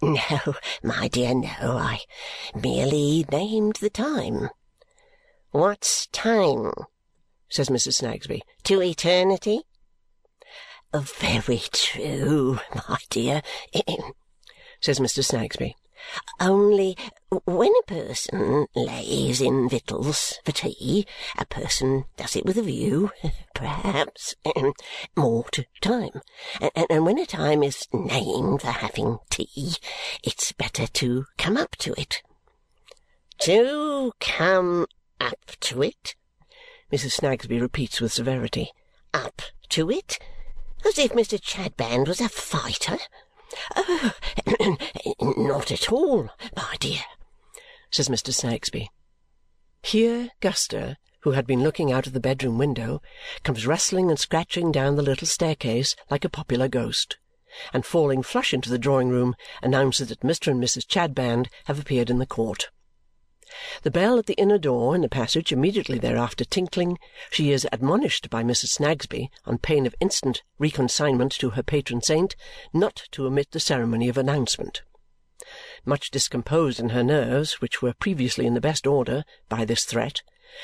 "No, 0.00 0.54
my 0.82 1.08
dear, 1.08 1.34
no. 1.34 1.76
I 1.78 2.00
merely 2.54 3.26
named 3.30 3.76
the 3.76 3.90
time." 3.90 4.50
"What 5.50 6.06
time?" 6.12 6.72
says 7.48 7.68
Mrs. 7.68 7.94
Snagsby. 7.94 8.42
"To 8.64 8.80
eternity?" 8.82 9.62
Oh, 10.92 11.00
"Very 11.00 11.62
true, 11.72 12.60
my 12.88 12.98
dear 13.10 13.42
says 14.86 15.00
Mr. 15.00 15.24
Snagsby. 15.24 15.74
Only 16.38 16.96
when 17.44 17.72
a 17.80 17.86
person 17.88 18.68
lays 18.76 19.40
in 19.40 19.68
victuals 19.68 20.38
for 20.44 20.52
tea, 20.52 21.04
a 21.36 21.44
person 21.44 22.04
does 22.16 22.36
it 22.36 22.44
with 22.44 22.56
a 22.56 22.62
view, 22.62 23.10
perhaps, 23.54 24.36
more 25.16 25.44
to 25.50 25.64
time. 25.80 26.20
And, 26.88 27.04
when 27.04 27.18
a 27.18 27.26
time 27.26 27.64
is 27.64 27.88
named 27.92 28.60
for 28.60 28.70
having 28.70 29.18
tea, 29.28 29.74
it's 30.22 30.52
better 30.52 30.86
to 30.86 31.24
come 31.36 31.56
up 31.56 31.74
to 31.78 31.92
it. 32.00 32.22
To 33.40 34.12
come 34.20 34.86
up 35.20 35.50
to 35.62 35.82
it? 35.82 36.14
Mrs. 36.92 37.20
Snagsby 37.20 37.60
repeats 37.60 38.00
with 38.00 38.12
severity. 38.12 38.70
Up 39.12 39.42
to 39.70 39.90
it? 39.90 40.20
As 40.86 40.96
if 40.96 41.10
Mr. 41.10 41.40
Chadband 41.40 42.06
was 42.06 42.20
a 42.20 42.28
fighter? 42.28 42.98
"Oh, 43.76 44.12
not 45.20 45.70
at 45.70 45.92
all, 45.92 46.30
my 46.56 46.76
dear," 46.80 47.04
says 47.92 48.08
Mr. 48.08 48.34
Snagsby. 48.34 48.90
Here 49.84 50.30
Guster, 50.40 50.96
who 51.20 51.30
had 51.30 51.46
been 51.46 51.62
looking 51.62 51.92
out 51.92 52.08
of 52.08 52.12
the 52.12 52.18
bedroom 52.18 52.58
window, 52.58 53.00
comes 53.44 53.64
rustling 53.64 54.10
and 54.10 54.18
scratching 54.18 54.72
down 54.72 54.96
the 54.96 55.02
little 55.02 55.28
staircase 55.28 55.94
like 56.10 56.24
a 56.24 56.28
popular 56.28 56.66
ghost, 56.66 57.18
and 57.72 57.86
falling 57.86 58.24
flush 58.24 58.52
into 58.52 58.68
the 58.68 58.78
drawing-room, 58.78 59.36
announces 59.62 60.08
that 60.08 60.20
Mr. 60.20 60.50
and 60.50 60.60
Mrs. 60.60 60.84
Chadband 60.86 61.48
have 61.66 61.78
appeared 61.78 62.10
in 62.10 62.18
the 62.18 62.26
court. 62.26 62.70
The 63.82 63.92
bell 63.92 64.18
at 64.18 64.26
the 64.26 64.34
inner 64.34 64.58
door 64.58 64.96
in 64.96 65.02
the 65.02 65.08
passage 65.08 65.52
immediately 65.52 65.98
thereafter 65.98 66.44
tinkling, 66.44 66.98
she 67.30 67.52
is 67.52 67.66
admonished 67.70 68.28
by 68.28 68.42
Mrs. 68.42 68.70
Snagsby, 68.70 69.30
on 69.44 69.58
pain 69.58 69.86
of 69.86 69.94
instant 70.00 70.42
reconsignment 70.58 71.30
to 71.38 71.50
her 71.50 71.62
patron 71.62 72.02
saint, 72.02 72.34
not 72.72 73.04
to 73.12 73.26
omit 73.26 73.52
the 73.52 73.60
ceremony 73.60 74.08
of 74.08 74.18
announcement. 74.18 74.82
Much 75.84 76.10
discomposed 76.10 76.80
in 76.80 76.88
her 76.88 77.04
nerves, 77.04 77.60
which 77.60 77.80
were 77.80 77.94
previously 77.94 78.46
in 78.46 78.54
the 78.54 78.60
best 78.60 78.84
order, 78.84 79.24
by 79.48 79.64
this 79.64 79.84
threat, 79.84 80.22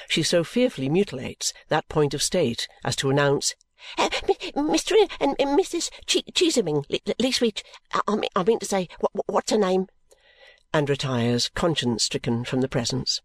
she 0.09 0.25
so 0.25 0.43
fearfully 0.43 0.89
mutilates 0.89 1.53
that 1.69 1.89
point 1.89 2.15
of 2.15 2.23
state 2.23 2.67
as 2.83 2.97
to 2.97 3.11
announce 3.11 3.55
Mr. 3.99 5.09
and 5.21 5.37
Mrs. 5.39 5.91
Cheeseming, 6.07 6.85
Leastwich, 7.19 7.63
I 8.07 8.45
mean 8.45 8.59
to 8.59 8.67
say, 8.67 8.89
what's 9.27 9.53
her 9.53 9.59
name? 9.59 9.87
And 10.73 10.89
retires 10.89 11.51
conscience-stricken 11.55 12.45
from 12.45 12.61
the 12.61 12.69
presence. 12.69 13.21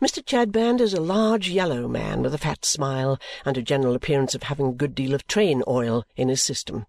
Mr. 0.00 0.24
Chadband 0.24 0.80
is 0.80 0.94
a 0.94 1.00
large 1.00 1.48
yellow 1.48 1.88
man 1.88 2.22
with 2.22 2.32
a 2.32 2.38
fat 2.38 2.64
smile 2.64 3.18
and 3.44 3.58
a 3.58 3.62
general 3.62 3.94
appearance 3.94 4.34
of 4.34 4.44
having 4.44 4.68
a 4.68 4.72
good 4.72 4.94
deal 4.94 5.14
of 5.14 5.26
train 5.26 5.62
oil 5.66 6.04
in 6.14 6.28
his 6.28 6.42
system. 6.42 6.86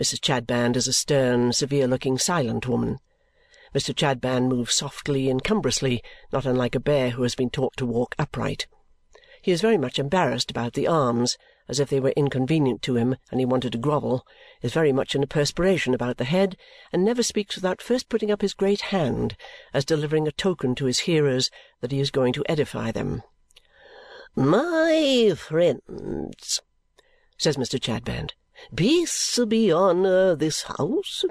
Mrs. 0.00 0.20
Chadband 0.20 0.76
is 0.76 0.86
a 0.86 0.92
stern, 0.92 1.52
severe-looking, 1.52 2.16
silent 2.16 2.68
woman. 2.68 2.98
Mr. 3.74 3.94
Chadband 3.94 4.48
moves 4.48 4.74
softly 4.74 5.28
and 5.28 5.42
cumbrously, 5.42 6.02
not 6.32 6.46
unlike 6.46 6.74
a 6.74 6.80
bear 6.80 7.10
who 7.10 7.22
has 7.22 7.34
been 7.34 7.50
taught 7.50 7.76
to 7.76 7.86
walk 7.86 8.14
upright. 8.18 8.66
He 9.42 9.52
is 9.52 9.60
very 9.60 9.78
much 9.78 9.98
embarrassed 9.98 10.50
about 10.50 10.74
the 10.74 10.86
arms, 10.86 11.36
as 11.70 11.78
if 11.78 11.88
they 11.88 12.00
were 12.00 12.12
inconvenient 12.16 12.82
to 12.82 12.96
him 12.96 13.16
and 13.30 13.40
he 13.40 13.46
wanted 13.46 13.70
to 13.72 13.78
grovel, 13.78 14.26
is 14.60 14.72
very 14.72 14.92
much 14.92 15.14
in 15.14 15.22
a 15.22 15.26
perspiration 15.26 15.94
about 15.94 16.16
the 16.16 16.24
head, 16.24 16.56
and 16.92 17.04
never 17.04 17.22
speaks 17.22 17.54
without 17.54 17.80
first 17.80 18.08
putting 18.08 18.30
up 18.30 18.42
his 18.42 18.54
great 18.54 18.80
hand, 18.80 19.36
as 19.72 19.84
delivering 19.84 20.26
a 20.26 20.32
token 20.32 20.74
to 20.74 20.86
his 20.86 21.00
hearers 21.00 21.48
that 21.80 21.92
he 21.92 22.00
is 22.00 22.10
going 22.10 22.32
to 22.32 22.44
edify 22.48 22.90
them. 22.90 23.22
"My 24.34 25.32
friends," 25.36 26.60
says 27.38 27.56
Mr. 27.56 27.80
Chadband, 27.80 28.32
"peace 28.74 29.38
be 29.48 29.70
on 29.70 30.04
uh, 30.04 30.34
this 30.34 30.62
house, 30.62 31.24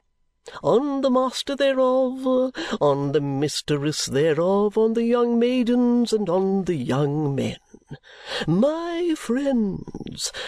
on 0.64 1.02
the 1.02 1.12
master 1.12 1.56
thereof, 1.56 2.54
on 2.82 3.12
the 3.12 3.22
mistress 3.22 4.06
thereof, 4.06 4.78
on 4.78 4.94
the 4.94 5.04
young 5.04 5.38
maidens, 5.38 6.12
and 6.12 6.30
on 6.30 6.64
the 6.64 6.76
young 6.76 7.36
men. 7.36 7.58
My 8.48 9.14
friends, 9.16 9.84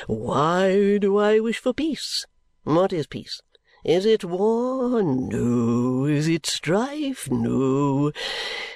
why 0.08 0.98
do 0.98 1.18
I 1.18 1.40
wish 1.40 1.60
for 1.60 1.74
peace? 1.74 2.26
What 2.64 2.94
is 2.94 3.08
peace? 3.08 3.42
Is 3.84 4.06
it 4.06 4.24
war? 4.24 5.02
No. 5.02 6.06
Is 6.06 6.28
it 6.28 6.46
strife? 6.46 7.30
No. 7.32 8.12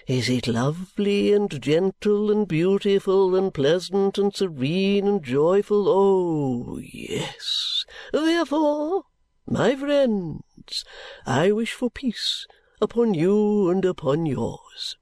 Is 0.08 0.30
it 0.30 0.48
lovely 0.48 1.32
and 1.32 1.62
gentle 1.62 2.32
and 2.32 2.48
beautiful 2.48 3.36
and 3.36 3.54
pleasant 3.54 4.18
and 4.18 4.36
serene 4.36 5.08
and 5.08 5.24
joyful? 5.24 5.88
Oh, 5.88 6.80
yes. 6.80 7.86
Therefore, 8.12 9.04
my 9.46 9.76
friends, 9.76 10.84
I 11.26 11.52
wish 11.52 11.74
for 11.74 11.92
peace 11.92 12.48
upon 12.82 13.14
you 13.14 13.70
and 13.70 13.86
upon 13.86 14.26
yours. 14.26 14.98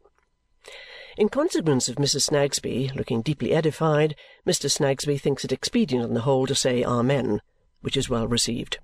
In 1.16 1.30
consequence 1.30 1.88
of 1.88 1.96
Mrs. 1.96 2.24
Snagsby 2.24 2.92
looking 2.96 3.22
deeply 3.22 3.54
edified, 3.54 4.16
Mr. 4.46 4.70
Snagsby 4.70 5.18
thinks 5.18 5.46
it 5.46 5.54
expedient 5.54 6.04
on 6.04 6.14
the 6.14 6.22
whole 6.22 6.46
to 6.46 6.54
say 6.54 6.84
Amen, 6.84 7.42
which 7.82 7.96
is 7.96 8.10
well 8.10 8.28
received. 8.28 8.78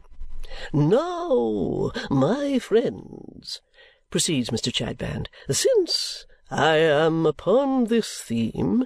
"Now, 0.72 1.92
my 2.10 2.60
friends," 2.60 3.62
proceeds 4.10 4.52
Mr. 4.52 4.72
Chadband, 4.74 5.28
"since 5.52 6.26
I 6.50 6.78
am 6.78 7.26
upon 7.26 7.86
this 7.86 8.22
theme 8.22 8.86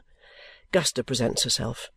Guster 0.71 1.05
presents 1.05 1.43
herself. 1.43 1.91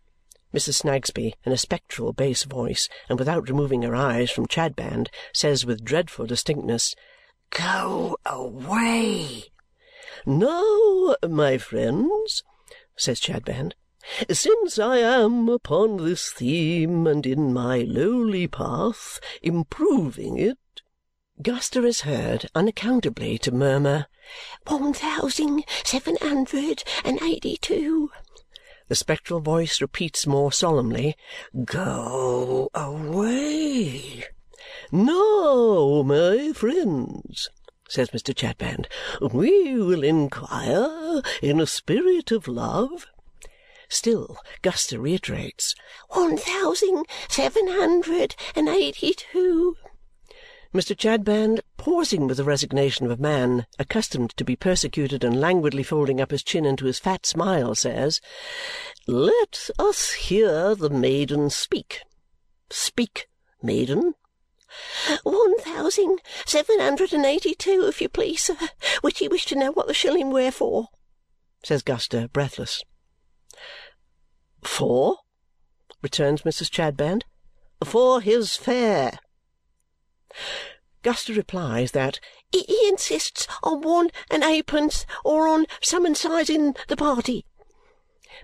Mrs. 0.52 0.74
Snagsby, 0.74 1.34
in 1.44 1.52
a 1.52 1.56
spectral 1.56 2.12
bass 2.12 2.44
voice, 2.44 2.88
and 3.08 3.18
without 3.18 3.48
removing 3.48 3.80
her 3.80 3.96
eyes 3.96 4.30
from 4.30 4.46
Chadband, 4.46 5.08
says 5.32 5.64
with 5.64 5.84
dreadful 5.84 6.26
distinctness, 6.26 6.94
"Go 7.48 8.18
away!" 8.26 9.44
"Now, 10.26 11.16
my 11.26 11.56
friends," 11.56 12.42
says 12.94 13.20
Chadband, 13.20 13.72
"since 14.30 14.78
I 14.78 14.98
am 14.98 15.48
upon 15.48 15.96
this 15.96 16.30
theme 16.30 17.08
and 17.08 17.26
in 17.26 17.52
my 17.52 17.78
lowly 17.78 18.46
path 18.46 19.18
improving 19.42 20.38
it 20.38 20.58
Guster 21.42 21.84
is 21.84 22.02
heard 22.02 22.48
unaccountably 22.54 23.36
to 23.38 23.50
murmur, 23.50 24.06
"One 24.68 24.94
thousand 24.94 25.64
seven 25.82 26.16
hundred 26.22 26.84
and 27.04 27.20
eighty-two." 27.20 28.12
The 28.86 28.94
spectral 28.94 29.40
voice 29.40 29.80
repeats 29.80 30.24
more 30.24 30.52
solemnly, 30.52 31.16
"Go 31.64 32.70
away!" 32.74 34.24
"Now, 34.92 36.02
my 36.02 36.52
friends!" 36.52 37.48
says 37.88 38.10
Mr. 38.10 38.32
Chadband. 38.32 38.86
"We 39.20 39.74
will 39.74 40.04
inquire 40.04 41.22
in 41.42 41.58
a 41.58 41.66
spirit 41.66 42.30
of 42.30 42.46
love." 42.46 43.08
Still 43.88 44.38
Guster 44.62 45.00
reiterates, 45.00 45.74
"One 46.08 46.36
thousand 46.36 47.06
seven 47.28 47.68
hundred 47.68 48.34
and 48.54 48.68
eighty-two." 48.68 49.76
Mr. 50.74 50.96
Chadband, 50.96 51.60
pausing 51.76 52.26
with 52.26 52.36
the 52.36 52.44
resignation 52.44 53.06
of 53.06 53.12
a 53.12 53.22
man 53.22 53.66
accustomed 53.78 54.36
to 54.36 54.44
be 54.44 54.56
persecuted 54.56 55.22
and 55.22 55.40
languidly 55.40 55.82
folding 55.82 56.20
up 56.20 56.32
his 56.32 56.42
chin 56.42 56.66
into 56.66 56.84
his 56.84 56.98
fat 56.98 57.24
smile, 57.24 57.74
says, 57.74 58.20
"Let 59.06 59.70
us 59.78 60.12
hear 60.12 60.74
the 60.74 60.90
maiden 60.90 61.48
speak. 61.48 62.02
Speak, 62.68 63.28
maiden. 63.62 64.16
One 65.22 65.58
thousand 65.60 66.20
seven 66.44 66.80
hundred 66.80 67.12
and 67.12 67.24
eighty-two, 67.24 67.86
if 67.86 68.02
you 68.02 68.08
please, 68.08 68.42
sir, 68.42 68.56
which 69.00 69.20
he 69.20 69.28
wished 69.28 69.48
to 69.48 69.54
know 69.54 69.70
what 69.70 69.86
the 69.86 69.94
shilling 69.94 70.30
were 70.30 70.50
for," 70.50 70.88
says 71.62 71.82
Guster, 71.84 72.30
breathless. 72.32 72.82
"For?" 74.62 75.20
returns 76.02 76.42
Mrs. 76.42 76.70
Chadband. 76.70 77.22
"For 77.82 78.20
his 78.20 78.54
fare." 78.54 79.18
Guster 81.02 81.34
replies 81.34 81.92
that 81.92 82.20
he 82.52 82.88
insists 82.88 83.46
on 83.62 83.80
one 83.80 84.10
and 84.30 84.42
eightpence 84.42 85.06
or 85.24 85.48
on 85.48 85.64
summonsizing 85.80 86.76
the 86.88 86.96
party. 86.96 87.46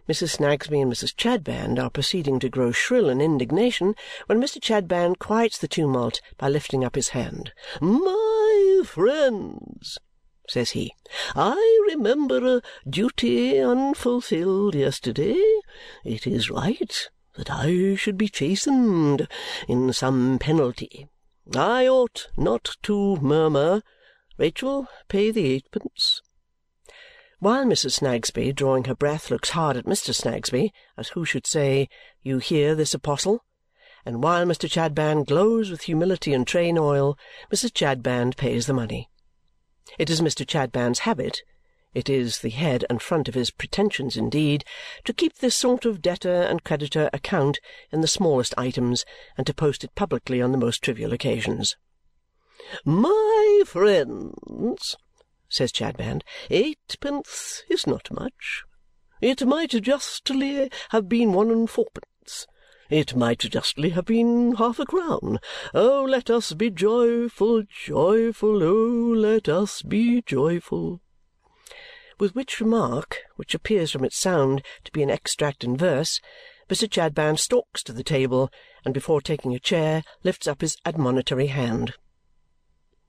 Mrs. 0.09 0.31
Snagsby 0.39 0.81
and 0.81 0.91
Mrs. 0.91 1.15
Chadband 1.15 1.79
are 1.79 1.91
proceeding 1.91 2.39
to 2.39 2.49
grow 2.49 2.73
shrill 2.73 3.11
in 3.11 3.21
indignation 3.21 3.95
when 4.27 4.41
Mr. 4.41 4.61
Chadband 4.63 5.19
quiets 5.19 5.59
the 5.59 5.69
tumult 5.69 6.21
by 6.39 6.49
lifting 6.49 6.85
up 6.85 6.95
his 6.95 7.11
hand. 7.11 7.53
"My 7.81 8.83
friends," 8.87 9.99
says 10.53 10.73
he, 10.73 10.95
"I 11.35 11.87
remember 11.89 12.57
a 12.57 12.63
duty 12.87 13.59
unfulfilled 13.59 14.75
yesterday. 14.75 15.43
It 16.05 16.27
is 16.27 16.51
right 16.51 17.09
that 17.37 17.51
I 17.51 17.95
should 17.95 18.19
be 18.19 18.29
chastened 18.29 19.27
in 19.67 19.93
some 19.95 20.39
penalty. 20.39 21.09
I 21.57 21.89
ought 21.89 22.29
not 22.37 22.77
to 22.83 23.17
murmur. 23.17 23.83
Rachel, 24.37 24.87
pay 25.09 25.31
the 25.31 25.47
eightpence. 25.47 26.21
While 27.39 27.65
Mrs. 27.65 27.95
Snagsby, 28.01 28.53
drawing 28.53 28.85
her 28.85 28.95
breath, 28.95 29.31
looks 29.31 29.51
hard 29.51 29.77
at 29.77 29.87
Mr. 29.87 30.15
Snagsby, 30.15 30.73
as 30.97 31.09
who 31.09 31.25
should 31.25 31.47
say, 31.47 31.89
You 32.23 32.39
hear 32.39 32.75
this 32.75 32.95
apostle? 32.95 33.45
And 34.05 34.23
while 34.23 34.45
Mr. 34.45 34.69
Chadband 34.69 35.27
glows 35.27 35.71
with 35.71 35.83
humility 35.83 36.35
and 36.35 36.47
train 36.47 36.77
oil, 36.77 37.19
Mrs. 37.53 37.73
Chadband 37.73 38.37
pays 38.37 38.67
the 38.67 38.75
money. 38.75 39.09
It 39.99 40.11
is 40.11 40.21
Mr. 40.21 40.47
Chadband's 40.47 41.01
habit 41.01 41.43
it 41.95 42.09
is 42.09 42.39
the 42.39 42.49
head 42.49 42.87
and 42.89 43.03
front 43.03 43.29
of 43.29 43.35
his 43.35 43.51
pretensions 43.51 44.17
indeed 44.17 44.65
to 45.05 45.13
keep 45.13 45.37
this 45.37 45.55
sort 45.55 45.85
of 45.85 46.01
debtor 46.01 46.43
and 46.43 46.65
creditor 46.65 47.11
account 47.13 47.61
in 47.91 48.01
the 48.01 48.09
smallest 48.09 48.55
items 48.57 49.05
and 49.37 49.47
to 49.47 49.53
post 49.53 49.85
it 49.85 49.95
publicly 49.95 50.41
on 50.41 50.53
the 50.53 50.59
most 50.59 50.83
trivial 50.83 51.13
occasions. 51.13 51.77
"My 52.87 53.63
friends!" 53.67 54.97
says 55.51 55.71
Chadband. 55.71 56.23
"Eightpence 56.49 57.63
is 57.69 57.87
not 57.87 58.11
much. 58.11 58.63
It 59.21 59.45
might 59.47 59.71
justly 59.83 60.71
have 60.91 61.11
been 61.11 61.35
one 61.35 61.51
and 61.51 61.69
fourpence. 61.69 62.47
It 62.93 63.17
might 63.17 63.39
justly 63.39 63.89
have 63.89 64.05
been 64.05 64.57
half 64.57 64.79
a 64.79 64.85
crown. 64.85 65.41
Oh, 65.73 66.05
let 66.07 66.29
us 66.29 66.53
be 66.53 66.69
joyful, 66.69 67.63
joyful, 67.63 68.63
oh, 68.63 69.15
let 69.15 69.49
us 69.49 69.81
be 69.81 70.21
joyful!" 70.21 71.01
With 72.21 72.35
which 72.35 72.61
remark, 72.61 73.23
which 73.37 73.55
appears 73.55 73.93
from 73.93 74.05
its 74.05 74.19
sound 74.19 74.63
to 74.85 74.93
be 74.93 75.03
an 75.03 75.09
extract 75.09 75.65
in 75.65 75.75
verse, 75.75 76.21
Mr. 76.69 76.87
Chadband 76.87 77.39
stalks 77.39 77.83
to 77.85 77.95
the 77.95 78.05
table 78.05 78.51
and 78.85 78.93
before 78.93 79.23
taking 79.23 79.55
a 79.55 79.59
chair 79.59 80.05
lifts 80.23 80.47
up 80.47 80.61
his 80.61 80.77
admonitory 80.85 81.47
hand. 81.47 81.95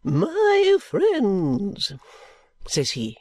"My 0.01 0.77
friends!" 0.79 1.91
says 2.65 2.91
he. 2.91 3.17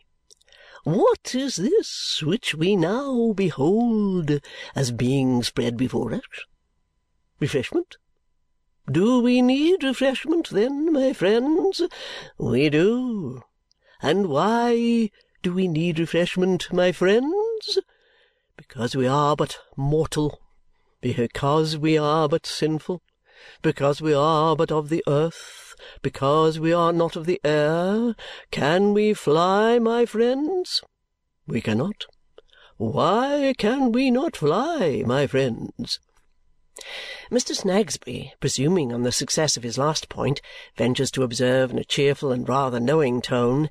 What 0.84 1.34
is 1.34 1.56
this 1.56 2.22
which 2.22 2.54
we 2.54 2.76
now 2.76 3.32
behold 3.32 4.40
as 4.76 4.92
being 4.92 5.42
spread 5.42 5.76
before 5.76 6.14
us? 6.14 6.22
Refreshment? 7.42 7.96
Do 8.88 9.20
we 9.20 9.42
need 9.42 9.82
refreshment, 9.82 10.50
then, 10.50 10.92
my 10.92 11.12
friends? 11.12 11.82
We 12.38 12.70
do. 12.70 13.42
And 14.00 14.28
why 14.28 15.10
do 15.42 15.52
we 15.52 15.66
need 15.66 15.98
refreshment, 15.98 16.72
my 16.72 16.92
friends? 16.92 17.80
Because 18.56 18.94
we 18.94 19.08
are 19.08 19.34
but 19.34 19.58
mortal, 19.76 20.38
because 21.00 21.76
we 21.76 21.98
are 21.98 22.28
but 22.28 22.46
sinful, 22.46 23.02
because 23.60 24.00
we 24.00 24.14
are 24.14 24.54
but 24.54 24.70
of 24.70 24.88
the 24.88 25.02
earth, 25.08 25.74
because 26.00 26.60
we 26.60 26.72
are 26.72 26.92
not 26.92 27.16
of 27.16 27.26
the 27.26 27.40
air. 27.42 28.14
Can 28.52 28.94
we 28.94 29.14
fly, 29.14 29.80
my 29.80 30.06
friends? 30.06 30.80
We 31.48 31.60
cannot. 31.60 32.06
Why 32.76 33.52
can 33.58 33.90
we 33.90 34.12
not 34.12 34.36
fly, 34.36 35.02
my 35.04 35.26
friends? 35.26 35.98
Mr. 37.30 37.54
Snagsby, 37.54 38.32
presuming 38.40 38.94
on 38.94 39.02
the 39.02 39.12
success 39.12 39.58
of 39.58 39.62
his 39.62 39.76
last 39.76 40.08
point, 40.08 40.40
ventures 40.74 41.10
to 41.10 41.22
observe 41.22 41.70
in 41.70 41.78
a 41.78 41.84
cheerful 41.84 42.32
and 42.32 42.48
rather 42.48 42.80
knowing 42.80 43.20
tone, 43.20 43.68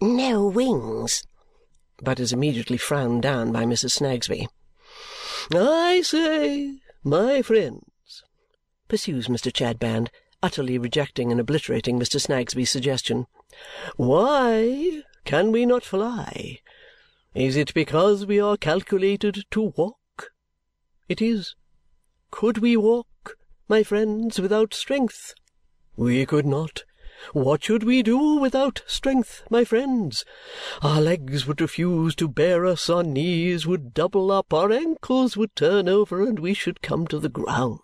"No 0.00 0.44
wings," 0.48 1.22
but 2.02 2.18
is 2.18 2.32
immediately 2.32 2.78
frowned 2.78 3.22
down 3.22 3.52
by 3.52 3.64
Mrs. 3.64 3.92
Snagsby. 3.92 4.48
"I 5.54 6.02
say, 6.02 6.80
my 7.04 7.42
friends," 7.42 8.24
pursues 8.88 9.28
Mr. 9.28 9.52
Chadband, 9.52 10.08
utterly 10.42 10.78
rejecting 10.78 11.30
and 11.30 11.40
obliterating 11.40 11.98
Mr. 11.98 12.20
Snagsby's 12.20 12.70
suggestion, 12.70 13.28
"why 13.96 15.02
can 15.24 15.52
we 15.52 15.64
not 15.64 15.84
fly? 15.84 16.60
Is 17.34 17.54
it 17.54 17.72
because 17.72 18.26
we 18.26 18.40
are 18.40 18.56
calculated 18.56 19.44
to 19.52 19.72
walk? 19.76 20.32
It 21.08 21.22
is. 21.22 21.54
Could 22.30 22.58
we 22.58 22.76
walk, 22.76 23.36
my 23.68 23.82
friends, 23.82 24.40
without 24.40 24.74
strength? 24.74 25.34
We 25.96 26.26
could 26.26 26.46
not. 26.46 26.84
What 27.32 27.64
should 27.64 27.82
we 27.82 28.02
do 28.02 28.36
without 28.36 28.82
strength, 28.86 29.42
my 29.48 29.64
friends? 29.64 30.24
Our 30.82 31.00
legs 31.00 31.46
would 31.46 31.60
refuse 31.60 32.14
to 32.16 32.28
bear 32.28 32.66
us, 32.66 32.90
our 32.90 33.02
knees 33.02 33.66
would 33.66 33.94
double 33.94 34.30
up, 34.30 34.52
our 34.52 34.70
ankles 34.70 35.36
would 35.36 35.56
turn 35.56 35.88
over, 35.88 36.22
and 36.22 36.38
we 36.38 36.52
should 36.52 36.82
come 36.82 37.06
to 37.06 37.18
the 37.18 37.30
ground. 37.30 37.80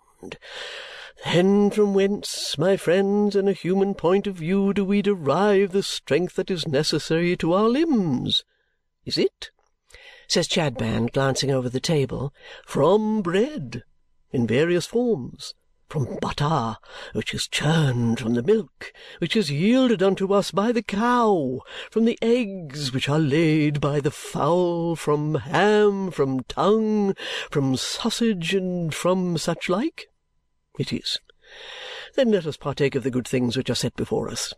Then 1.25 1.71
from 1.71 1.93
whence, 1.93 2.57
my 2.57 2.77
friends, 2.77 3.35
in 3.35 3.47
a 3.47 3.53
human 3.53 3.95
point 3.95 4.27
of 4.27 4.35
view, 4.35 4.73
do 4.73 4.85
we 4.85 5.01
derive 5.01 5.71
the 5.71 5.83
strength 5.83 6.35
that 6.35 6.51
is 6.51 6.67
necessary 6.67 7.35
to 7.37 7.53
our 7.53 7.69
limbs? 7.69 8.43
Is 9.05 9.17
it, 9.17 9.51
says 10.27 10.47
Chadband, 10.47 11.11
glancing 11.11 11.49
over 11.49 11.69
the 11.69 11.79
table, 11.79 12.33
from 12.65 13.21
bread? 13.21 13.83
In 14.33 14.47
various 14.47 14.87
forms, 14.87 15.53
from 15.87 16.17
butter, 16.19 16.75
which 17.13 17.35
is 17.35 17.47
churned 17.47 18.19
from 18.19 18.33
the 18.33 18.41
milk, 18.41 18.91
which 19.19 19.35
is 19.35 19.51
yielded 19.51 20.01
unto 20.01 20.33
us 20.33 20.49
by 20.49 20.71
the 20.71 20.81
cow, 20.81 21.61
from 21.91 22.05
the 22.05 22.17
eggs 22.19 22.91
which 22.91 23.07
are 23.07 23.19
laid 23.19 23.79
by 23.79 23.99
the 23.99 24.09
fowl, 24.09 24.95
from 24.95 25.35
ham, 25.35 26.09
from 26.09 26.39
tongue, 26.45 27.15
from 27.51 27.75
sausage, 27.77 28.55
and 28.55 28.91
from 28.95 29.37
such 29.37 29.69
like? 29.69 30.07
It 30.79 30.91
is. 30.91 31.19
Then 32.15 32.31
let 32.31 32.47
us 32.47 32.57
partake 32.57 32.95
of 32.95 33.03
the 33.03 33.11
good 33.11 33.27
things 33.27 33.55
which 33.55 33.69
are 33.69 33.75
set 33.75 33.95
before 33.95 34.29
us. 34.29 34.51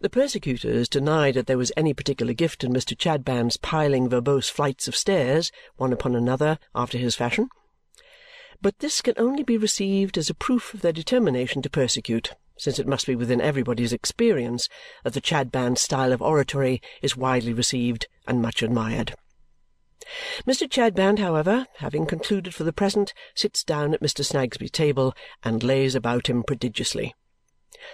The 0.00 0.10
persecutors 0.10 0.90
denied 0.90 1.34
that 1.34 1.46
there 1.46 1.56
was 1.56 1.72
any 1.74 1.94
particular 1.94 2.34
gift 2.34 2.64
in 2.64 2.72
Mr. 2.74 2.98
Chadband's 2.98 3.56
piling 3.56 4.10
verbose 4.10 4.50
flights 4.50 4.88
of 4.88 4.96
stairs, 4.96 5.50
one 5.76 5.92
upon 5.92 6.14
another, 6.14 6.58
after 6.74 6.98
his 6.98 7.14
fashion 7.14 7.48
but 8.62 8.78
this 8.78 9.02
can 9.02 9.14
only 9.18 9.42
be 9.42 9.58
received 9.58 10.16
as 10.16 10.30
a 10.30 10.34
proof 10.34 10.72
of 10.72 10.80
their 10.80 10.92
determination 10.92 11.60
to 11.60 11.68
persecute, 11.68 12.30
since 12.56 12.78
it 12.78 12.86
must 12.86 13.06
be 13.06 13.16
within 13.16 13.40
everybody's 13.40 13.92
experience 13.92 14.68
that 15.02 15.14
the 15.14 15.20
Chadband 15.20 15.78
style 15.78 16.12
of 16.12 16.22
oratory 16.22 16.80
is 17.02 17.16
widely 17.16 17.52
received 17.52 18.06
and 18.26 18.40
much 18.40 18.62
admired. 18.62 19.14
Mr. 20.46 20.68
Chadband, 20.68 21.18
however, 21.18 21.66
having 21.78 22.06
concluded 22.06 22.54
for 22.54 22.64
the 22.64 22.72
present, 22.72 23.12
sits 23.34 23.64
down 23.64 23.94
at 23.94 24.00
Mr. 24.00 24.24
Snagsby's 24.24 24.70
table 24.70 25.14
and 25.42 25.62
lays 25.62 25.94
about 25.94 26.28
him 26.28 26.42
prodigiously. 26.42 27.14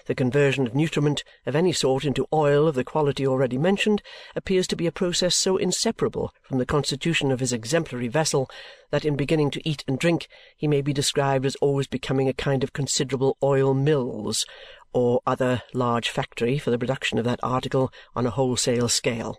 The 0.06 0.14
conversion 0.14 0.66
of 0.66 0.74
nutriment 0.74 1.24
of 1.46 1.56
any 1.56 1.72
sort 1.72 2.04
into 2.04 2.26
oil 2.32 2.66
of 2.66 2.74
the 2.74 2.84
quality 2.84 3.26
already 3.26 3.58
mentioned 3.58 4.02
appears 4.36 4.66
to 4.68 4.76
be 4.76 4.86
a 4.86 4.92
process 4.92 5.34
so 5.34 5.56
inseparable 5.56 6.32
from 6.42 6.58
the 6.58 6.66
constitution 6.66 7.30
of 7.30 7.40
his 7.40 7.52
exemplary 7.52 8.08
vessel 8.08 8.50
that 8.90 9.04
in 9.04 9.16
beginning 9.16 9.50
to 9.52 9.68
eat 9.68 9.84
and 9.86 9.98
drink 9.98 10.28
he 10.56 10.66
may 10.66 10.80
be 10.80 10.92
described 10.92 11.46
as 11.46 11.56
always 11.56 11.86
becoming 11.86 12.28
a 12.28 12.32
kind 12.32 12.64
of 12.64 12.72
considerable 12.72 13.36
oil 13.42 13.74
mills 13.74 14.46
or 14.92 15.20
other 15.26 15.62
large 15.74 16.08
factory 16.08 16.58
for 16.58 16.70
the 16.70 16.78
production 16.78 17.18
of 17.18 17.24
that 17.24 17.40
article 17.42 17.92
on 18.14 18.26
a 18.26 18.30
wholesale 18.30 18.88
scale. 18.88 19.38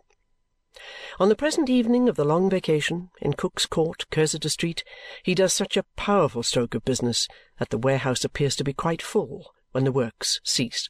On 1.20 1.28
the 1.28 1.36
present 1.36 1.70
evening 1.70 2.08
of 2.08 2.16
the 2.16 2.24
long 2.24 2.50
vacation, 2.50 3.10
in 3.20 3.34
Cook's 3.34 3.66
Court, 3.66 4.06
Cursitor 4.12 4.50
Street, 4.50 4.84
he 5.24 5.36
does 5.36 5.54
such 5.54 5.76
a 5.76 5.84
powerful 5.98 6.44
stroke 6.44 6.76
of 6.76 6.86
business 6.86 7.28
that 7.58 7.70
the 7.70 7.78
warehouse 7.78 8.24
appears 8.24 8.56
to 8.56 8.64
be 8.64 8.74
quite 8.74 9.02
full 9.02 9.52
when 9.72 9.84
the 9.84 9.92
works 9.92 10.40
cease. 10.44 10.90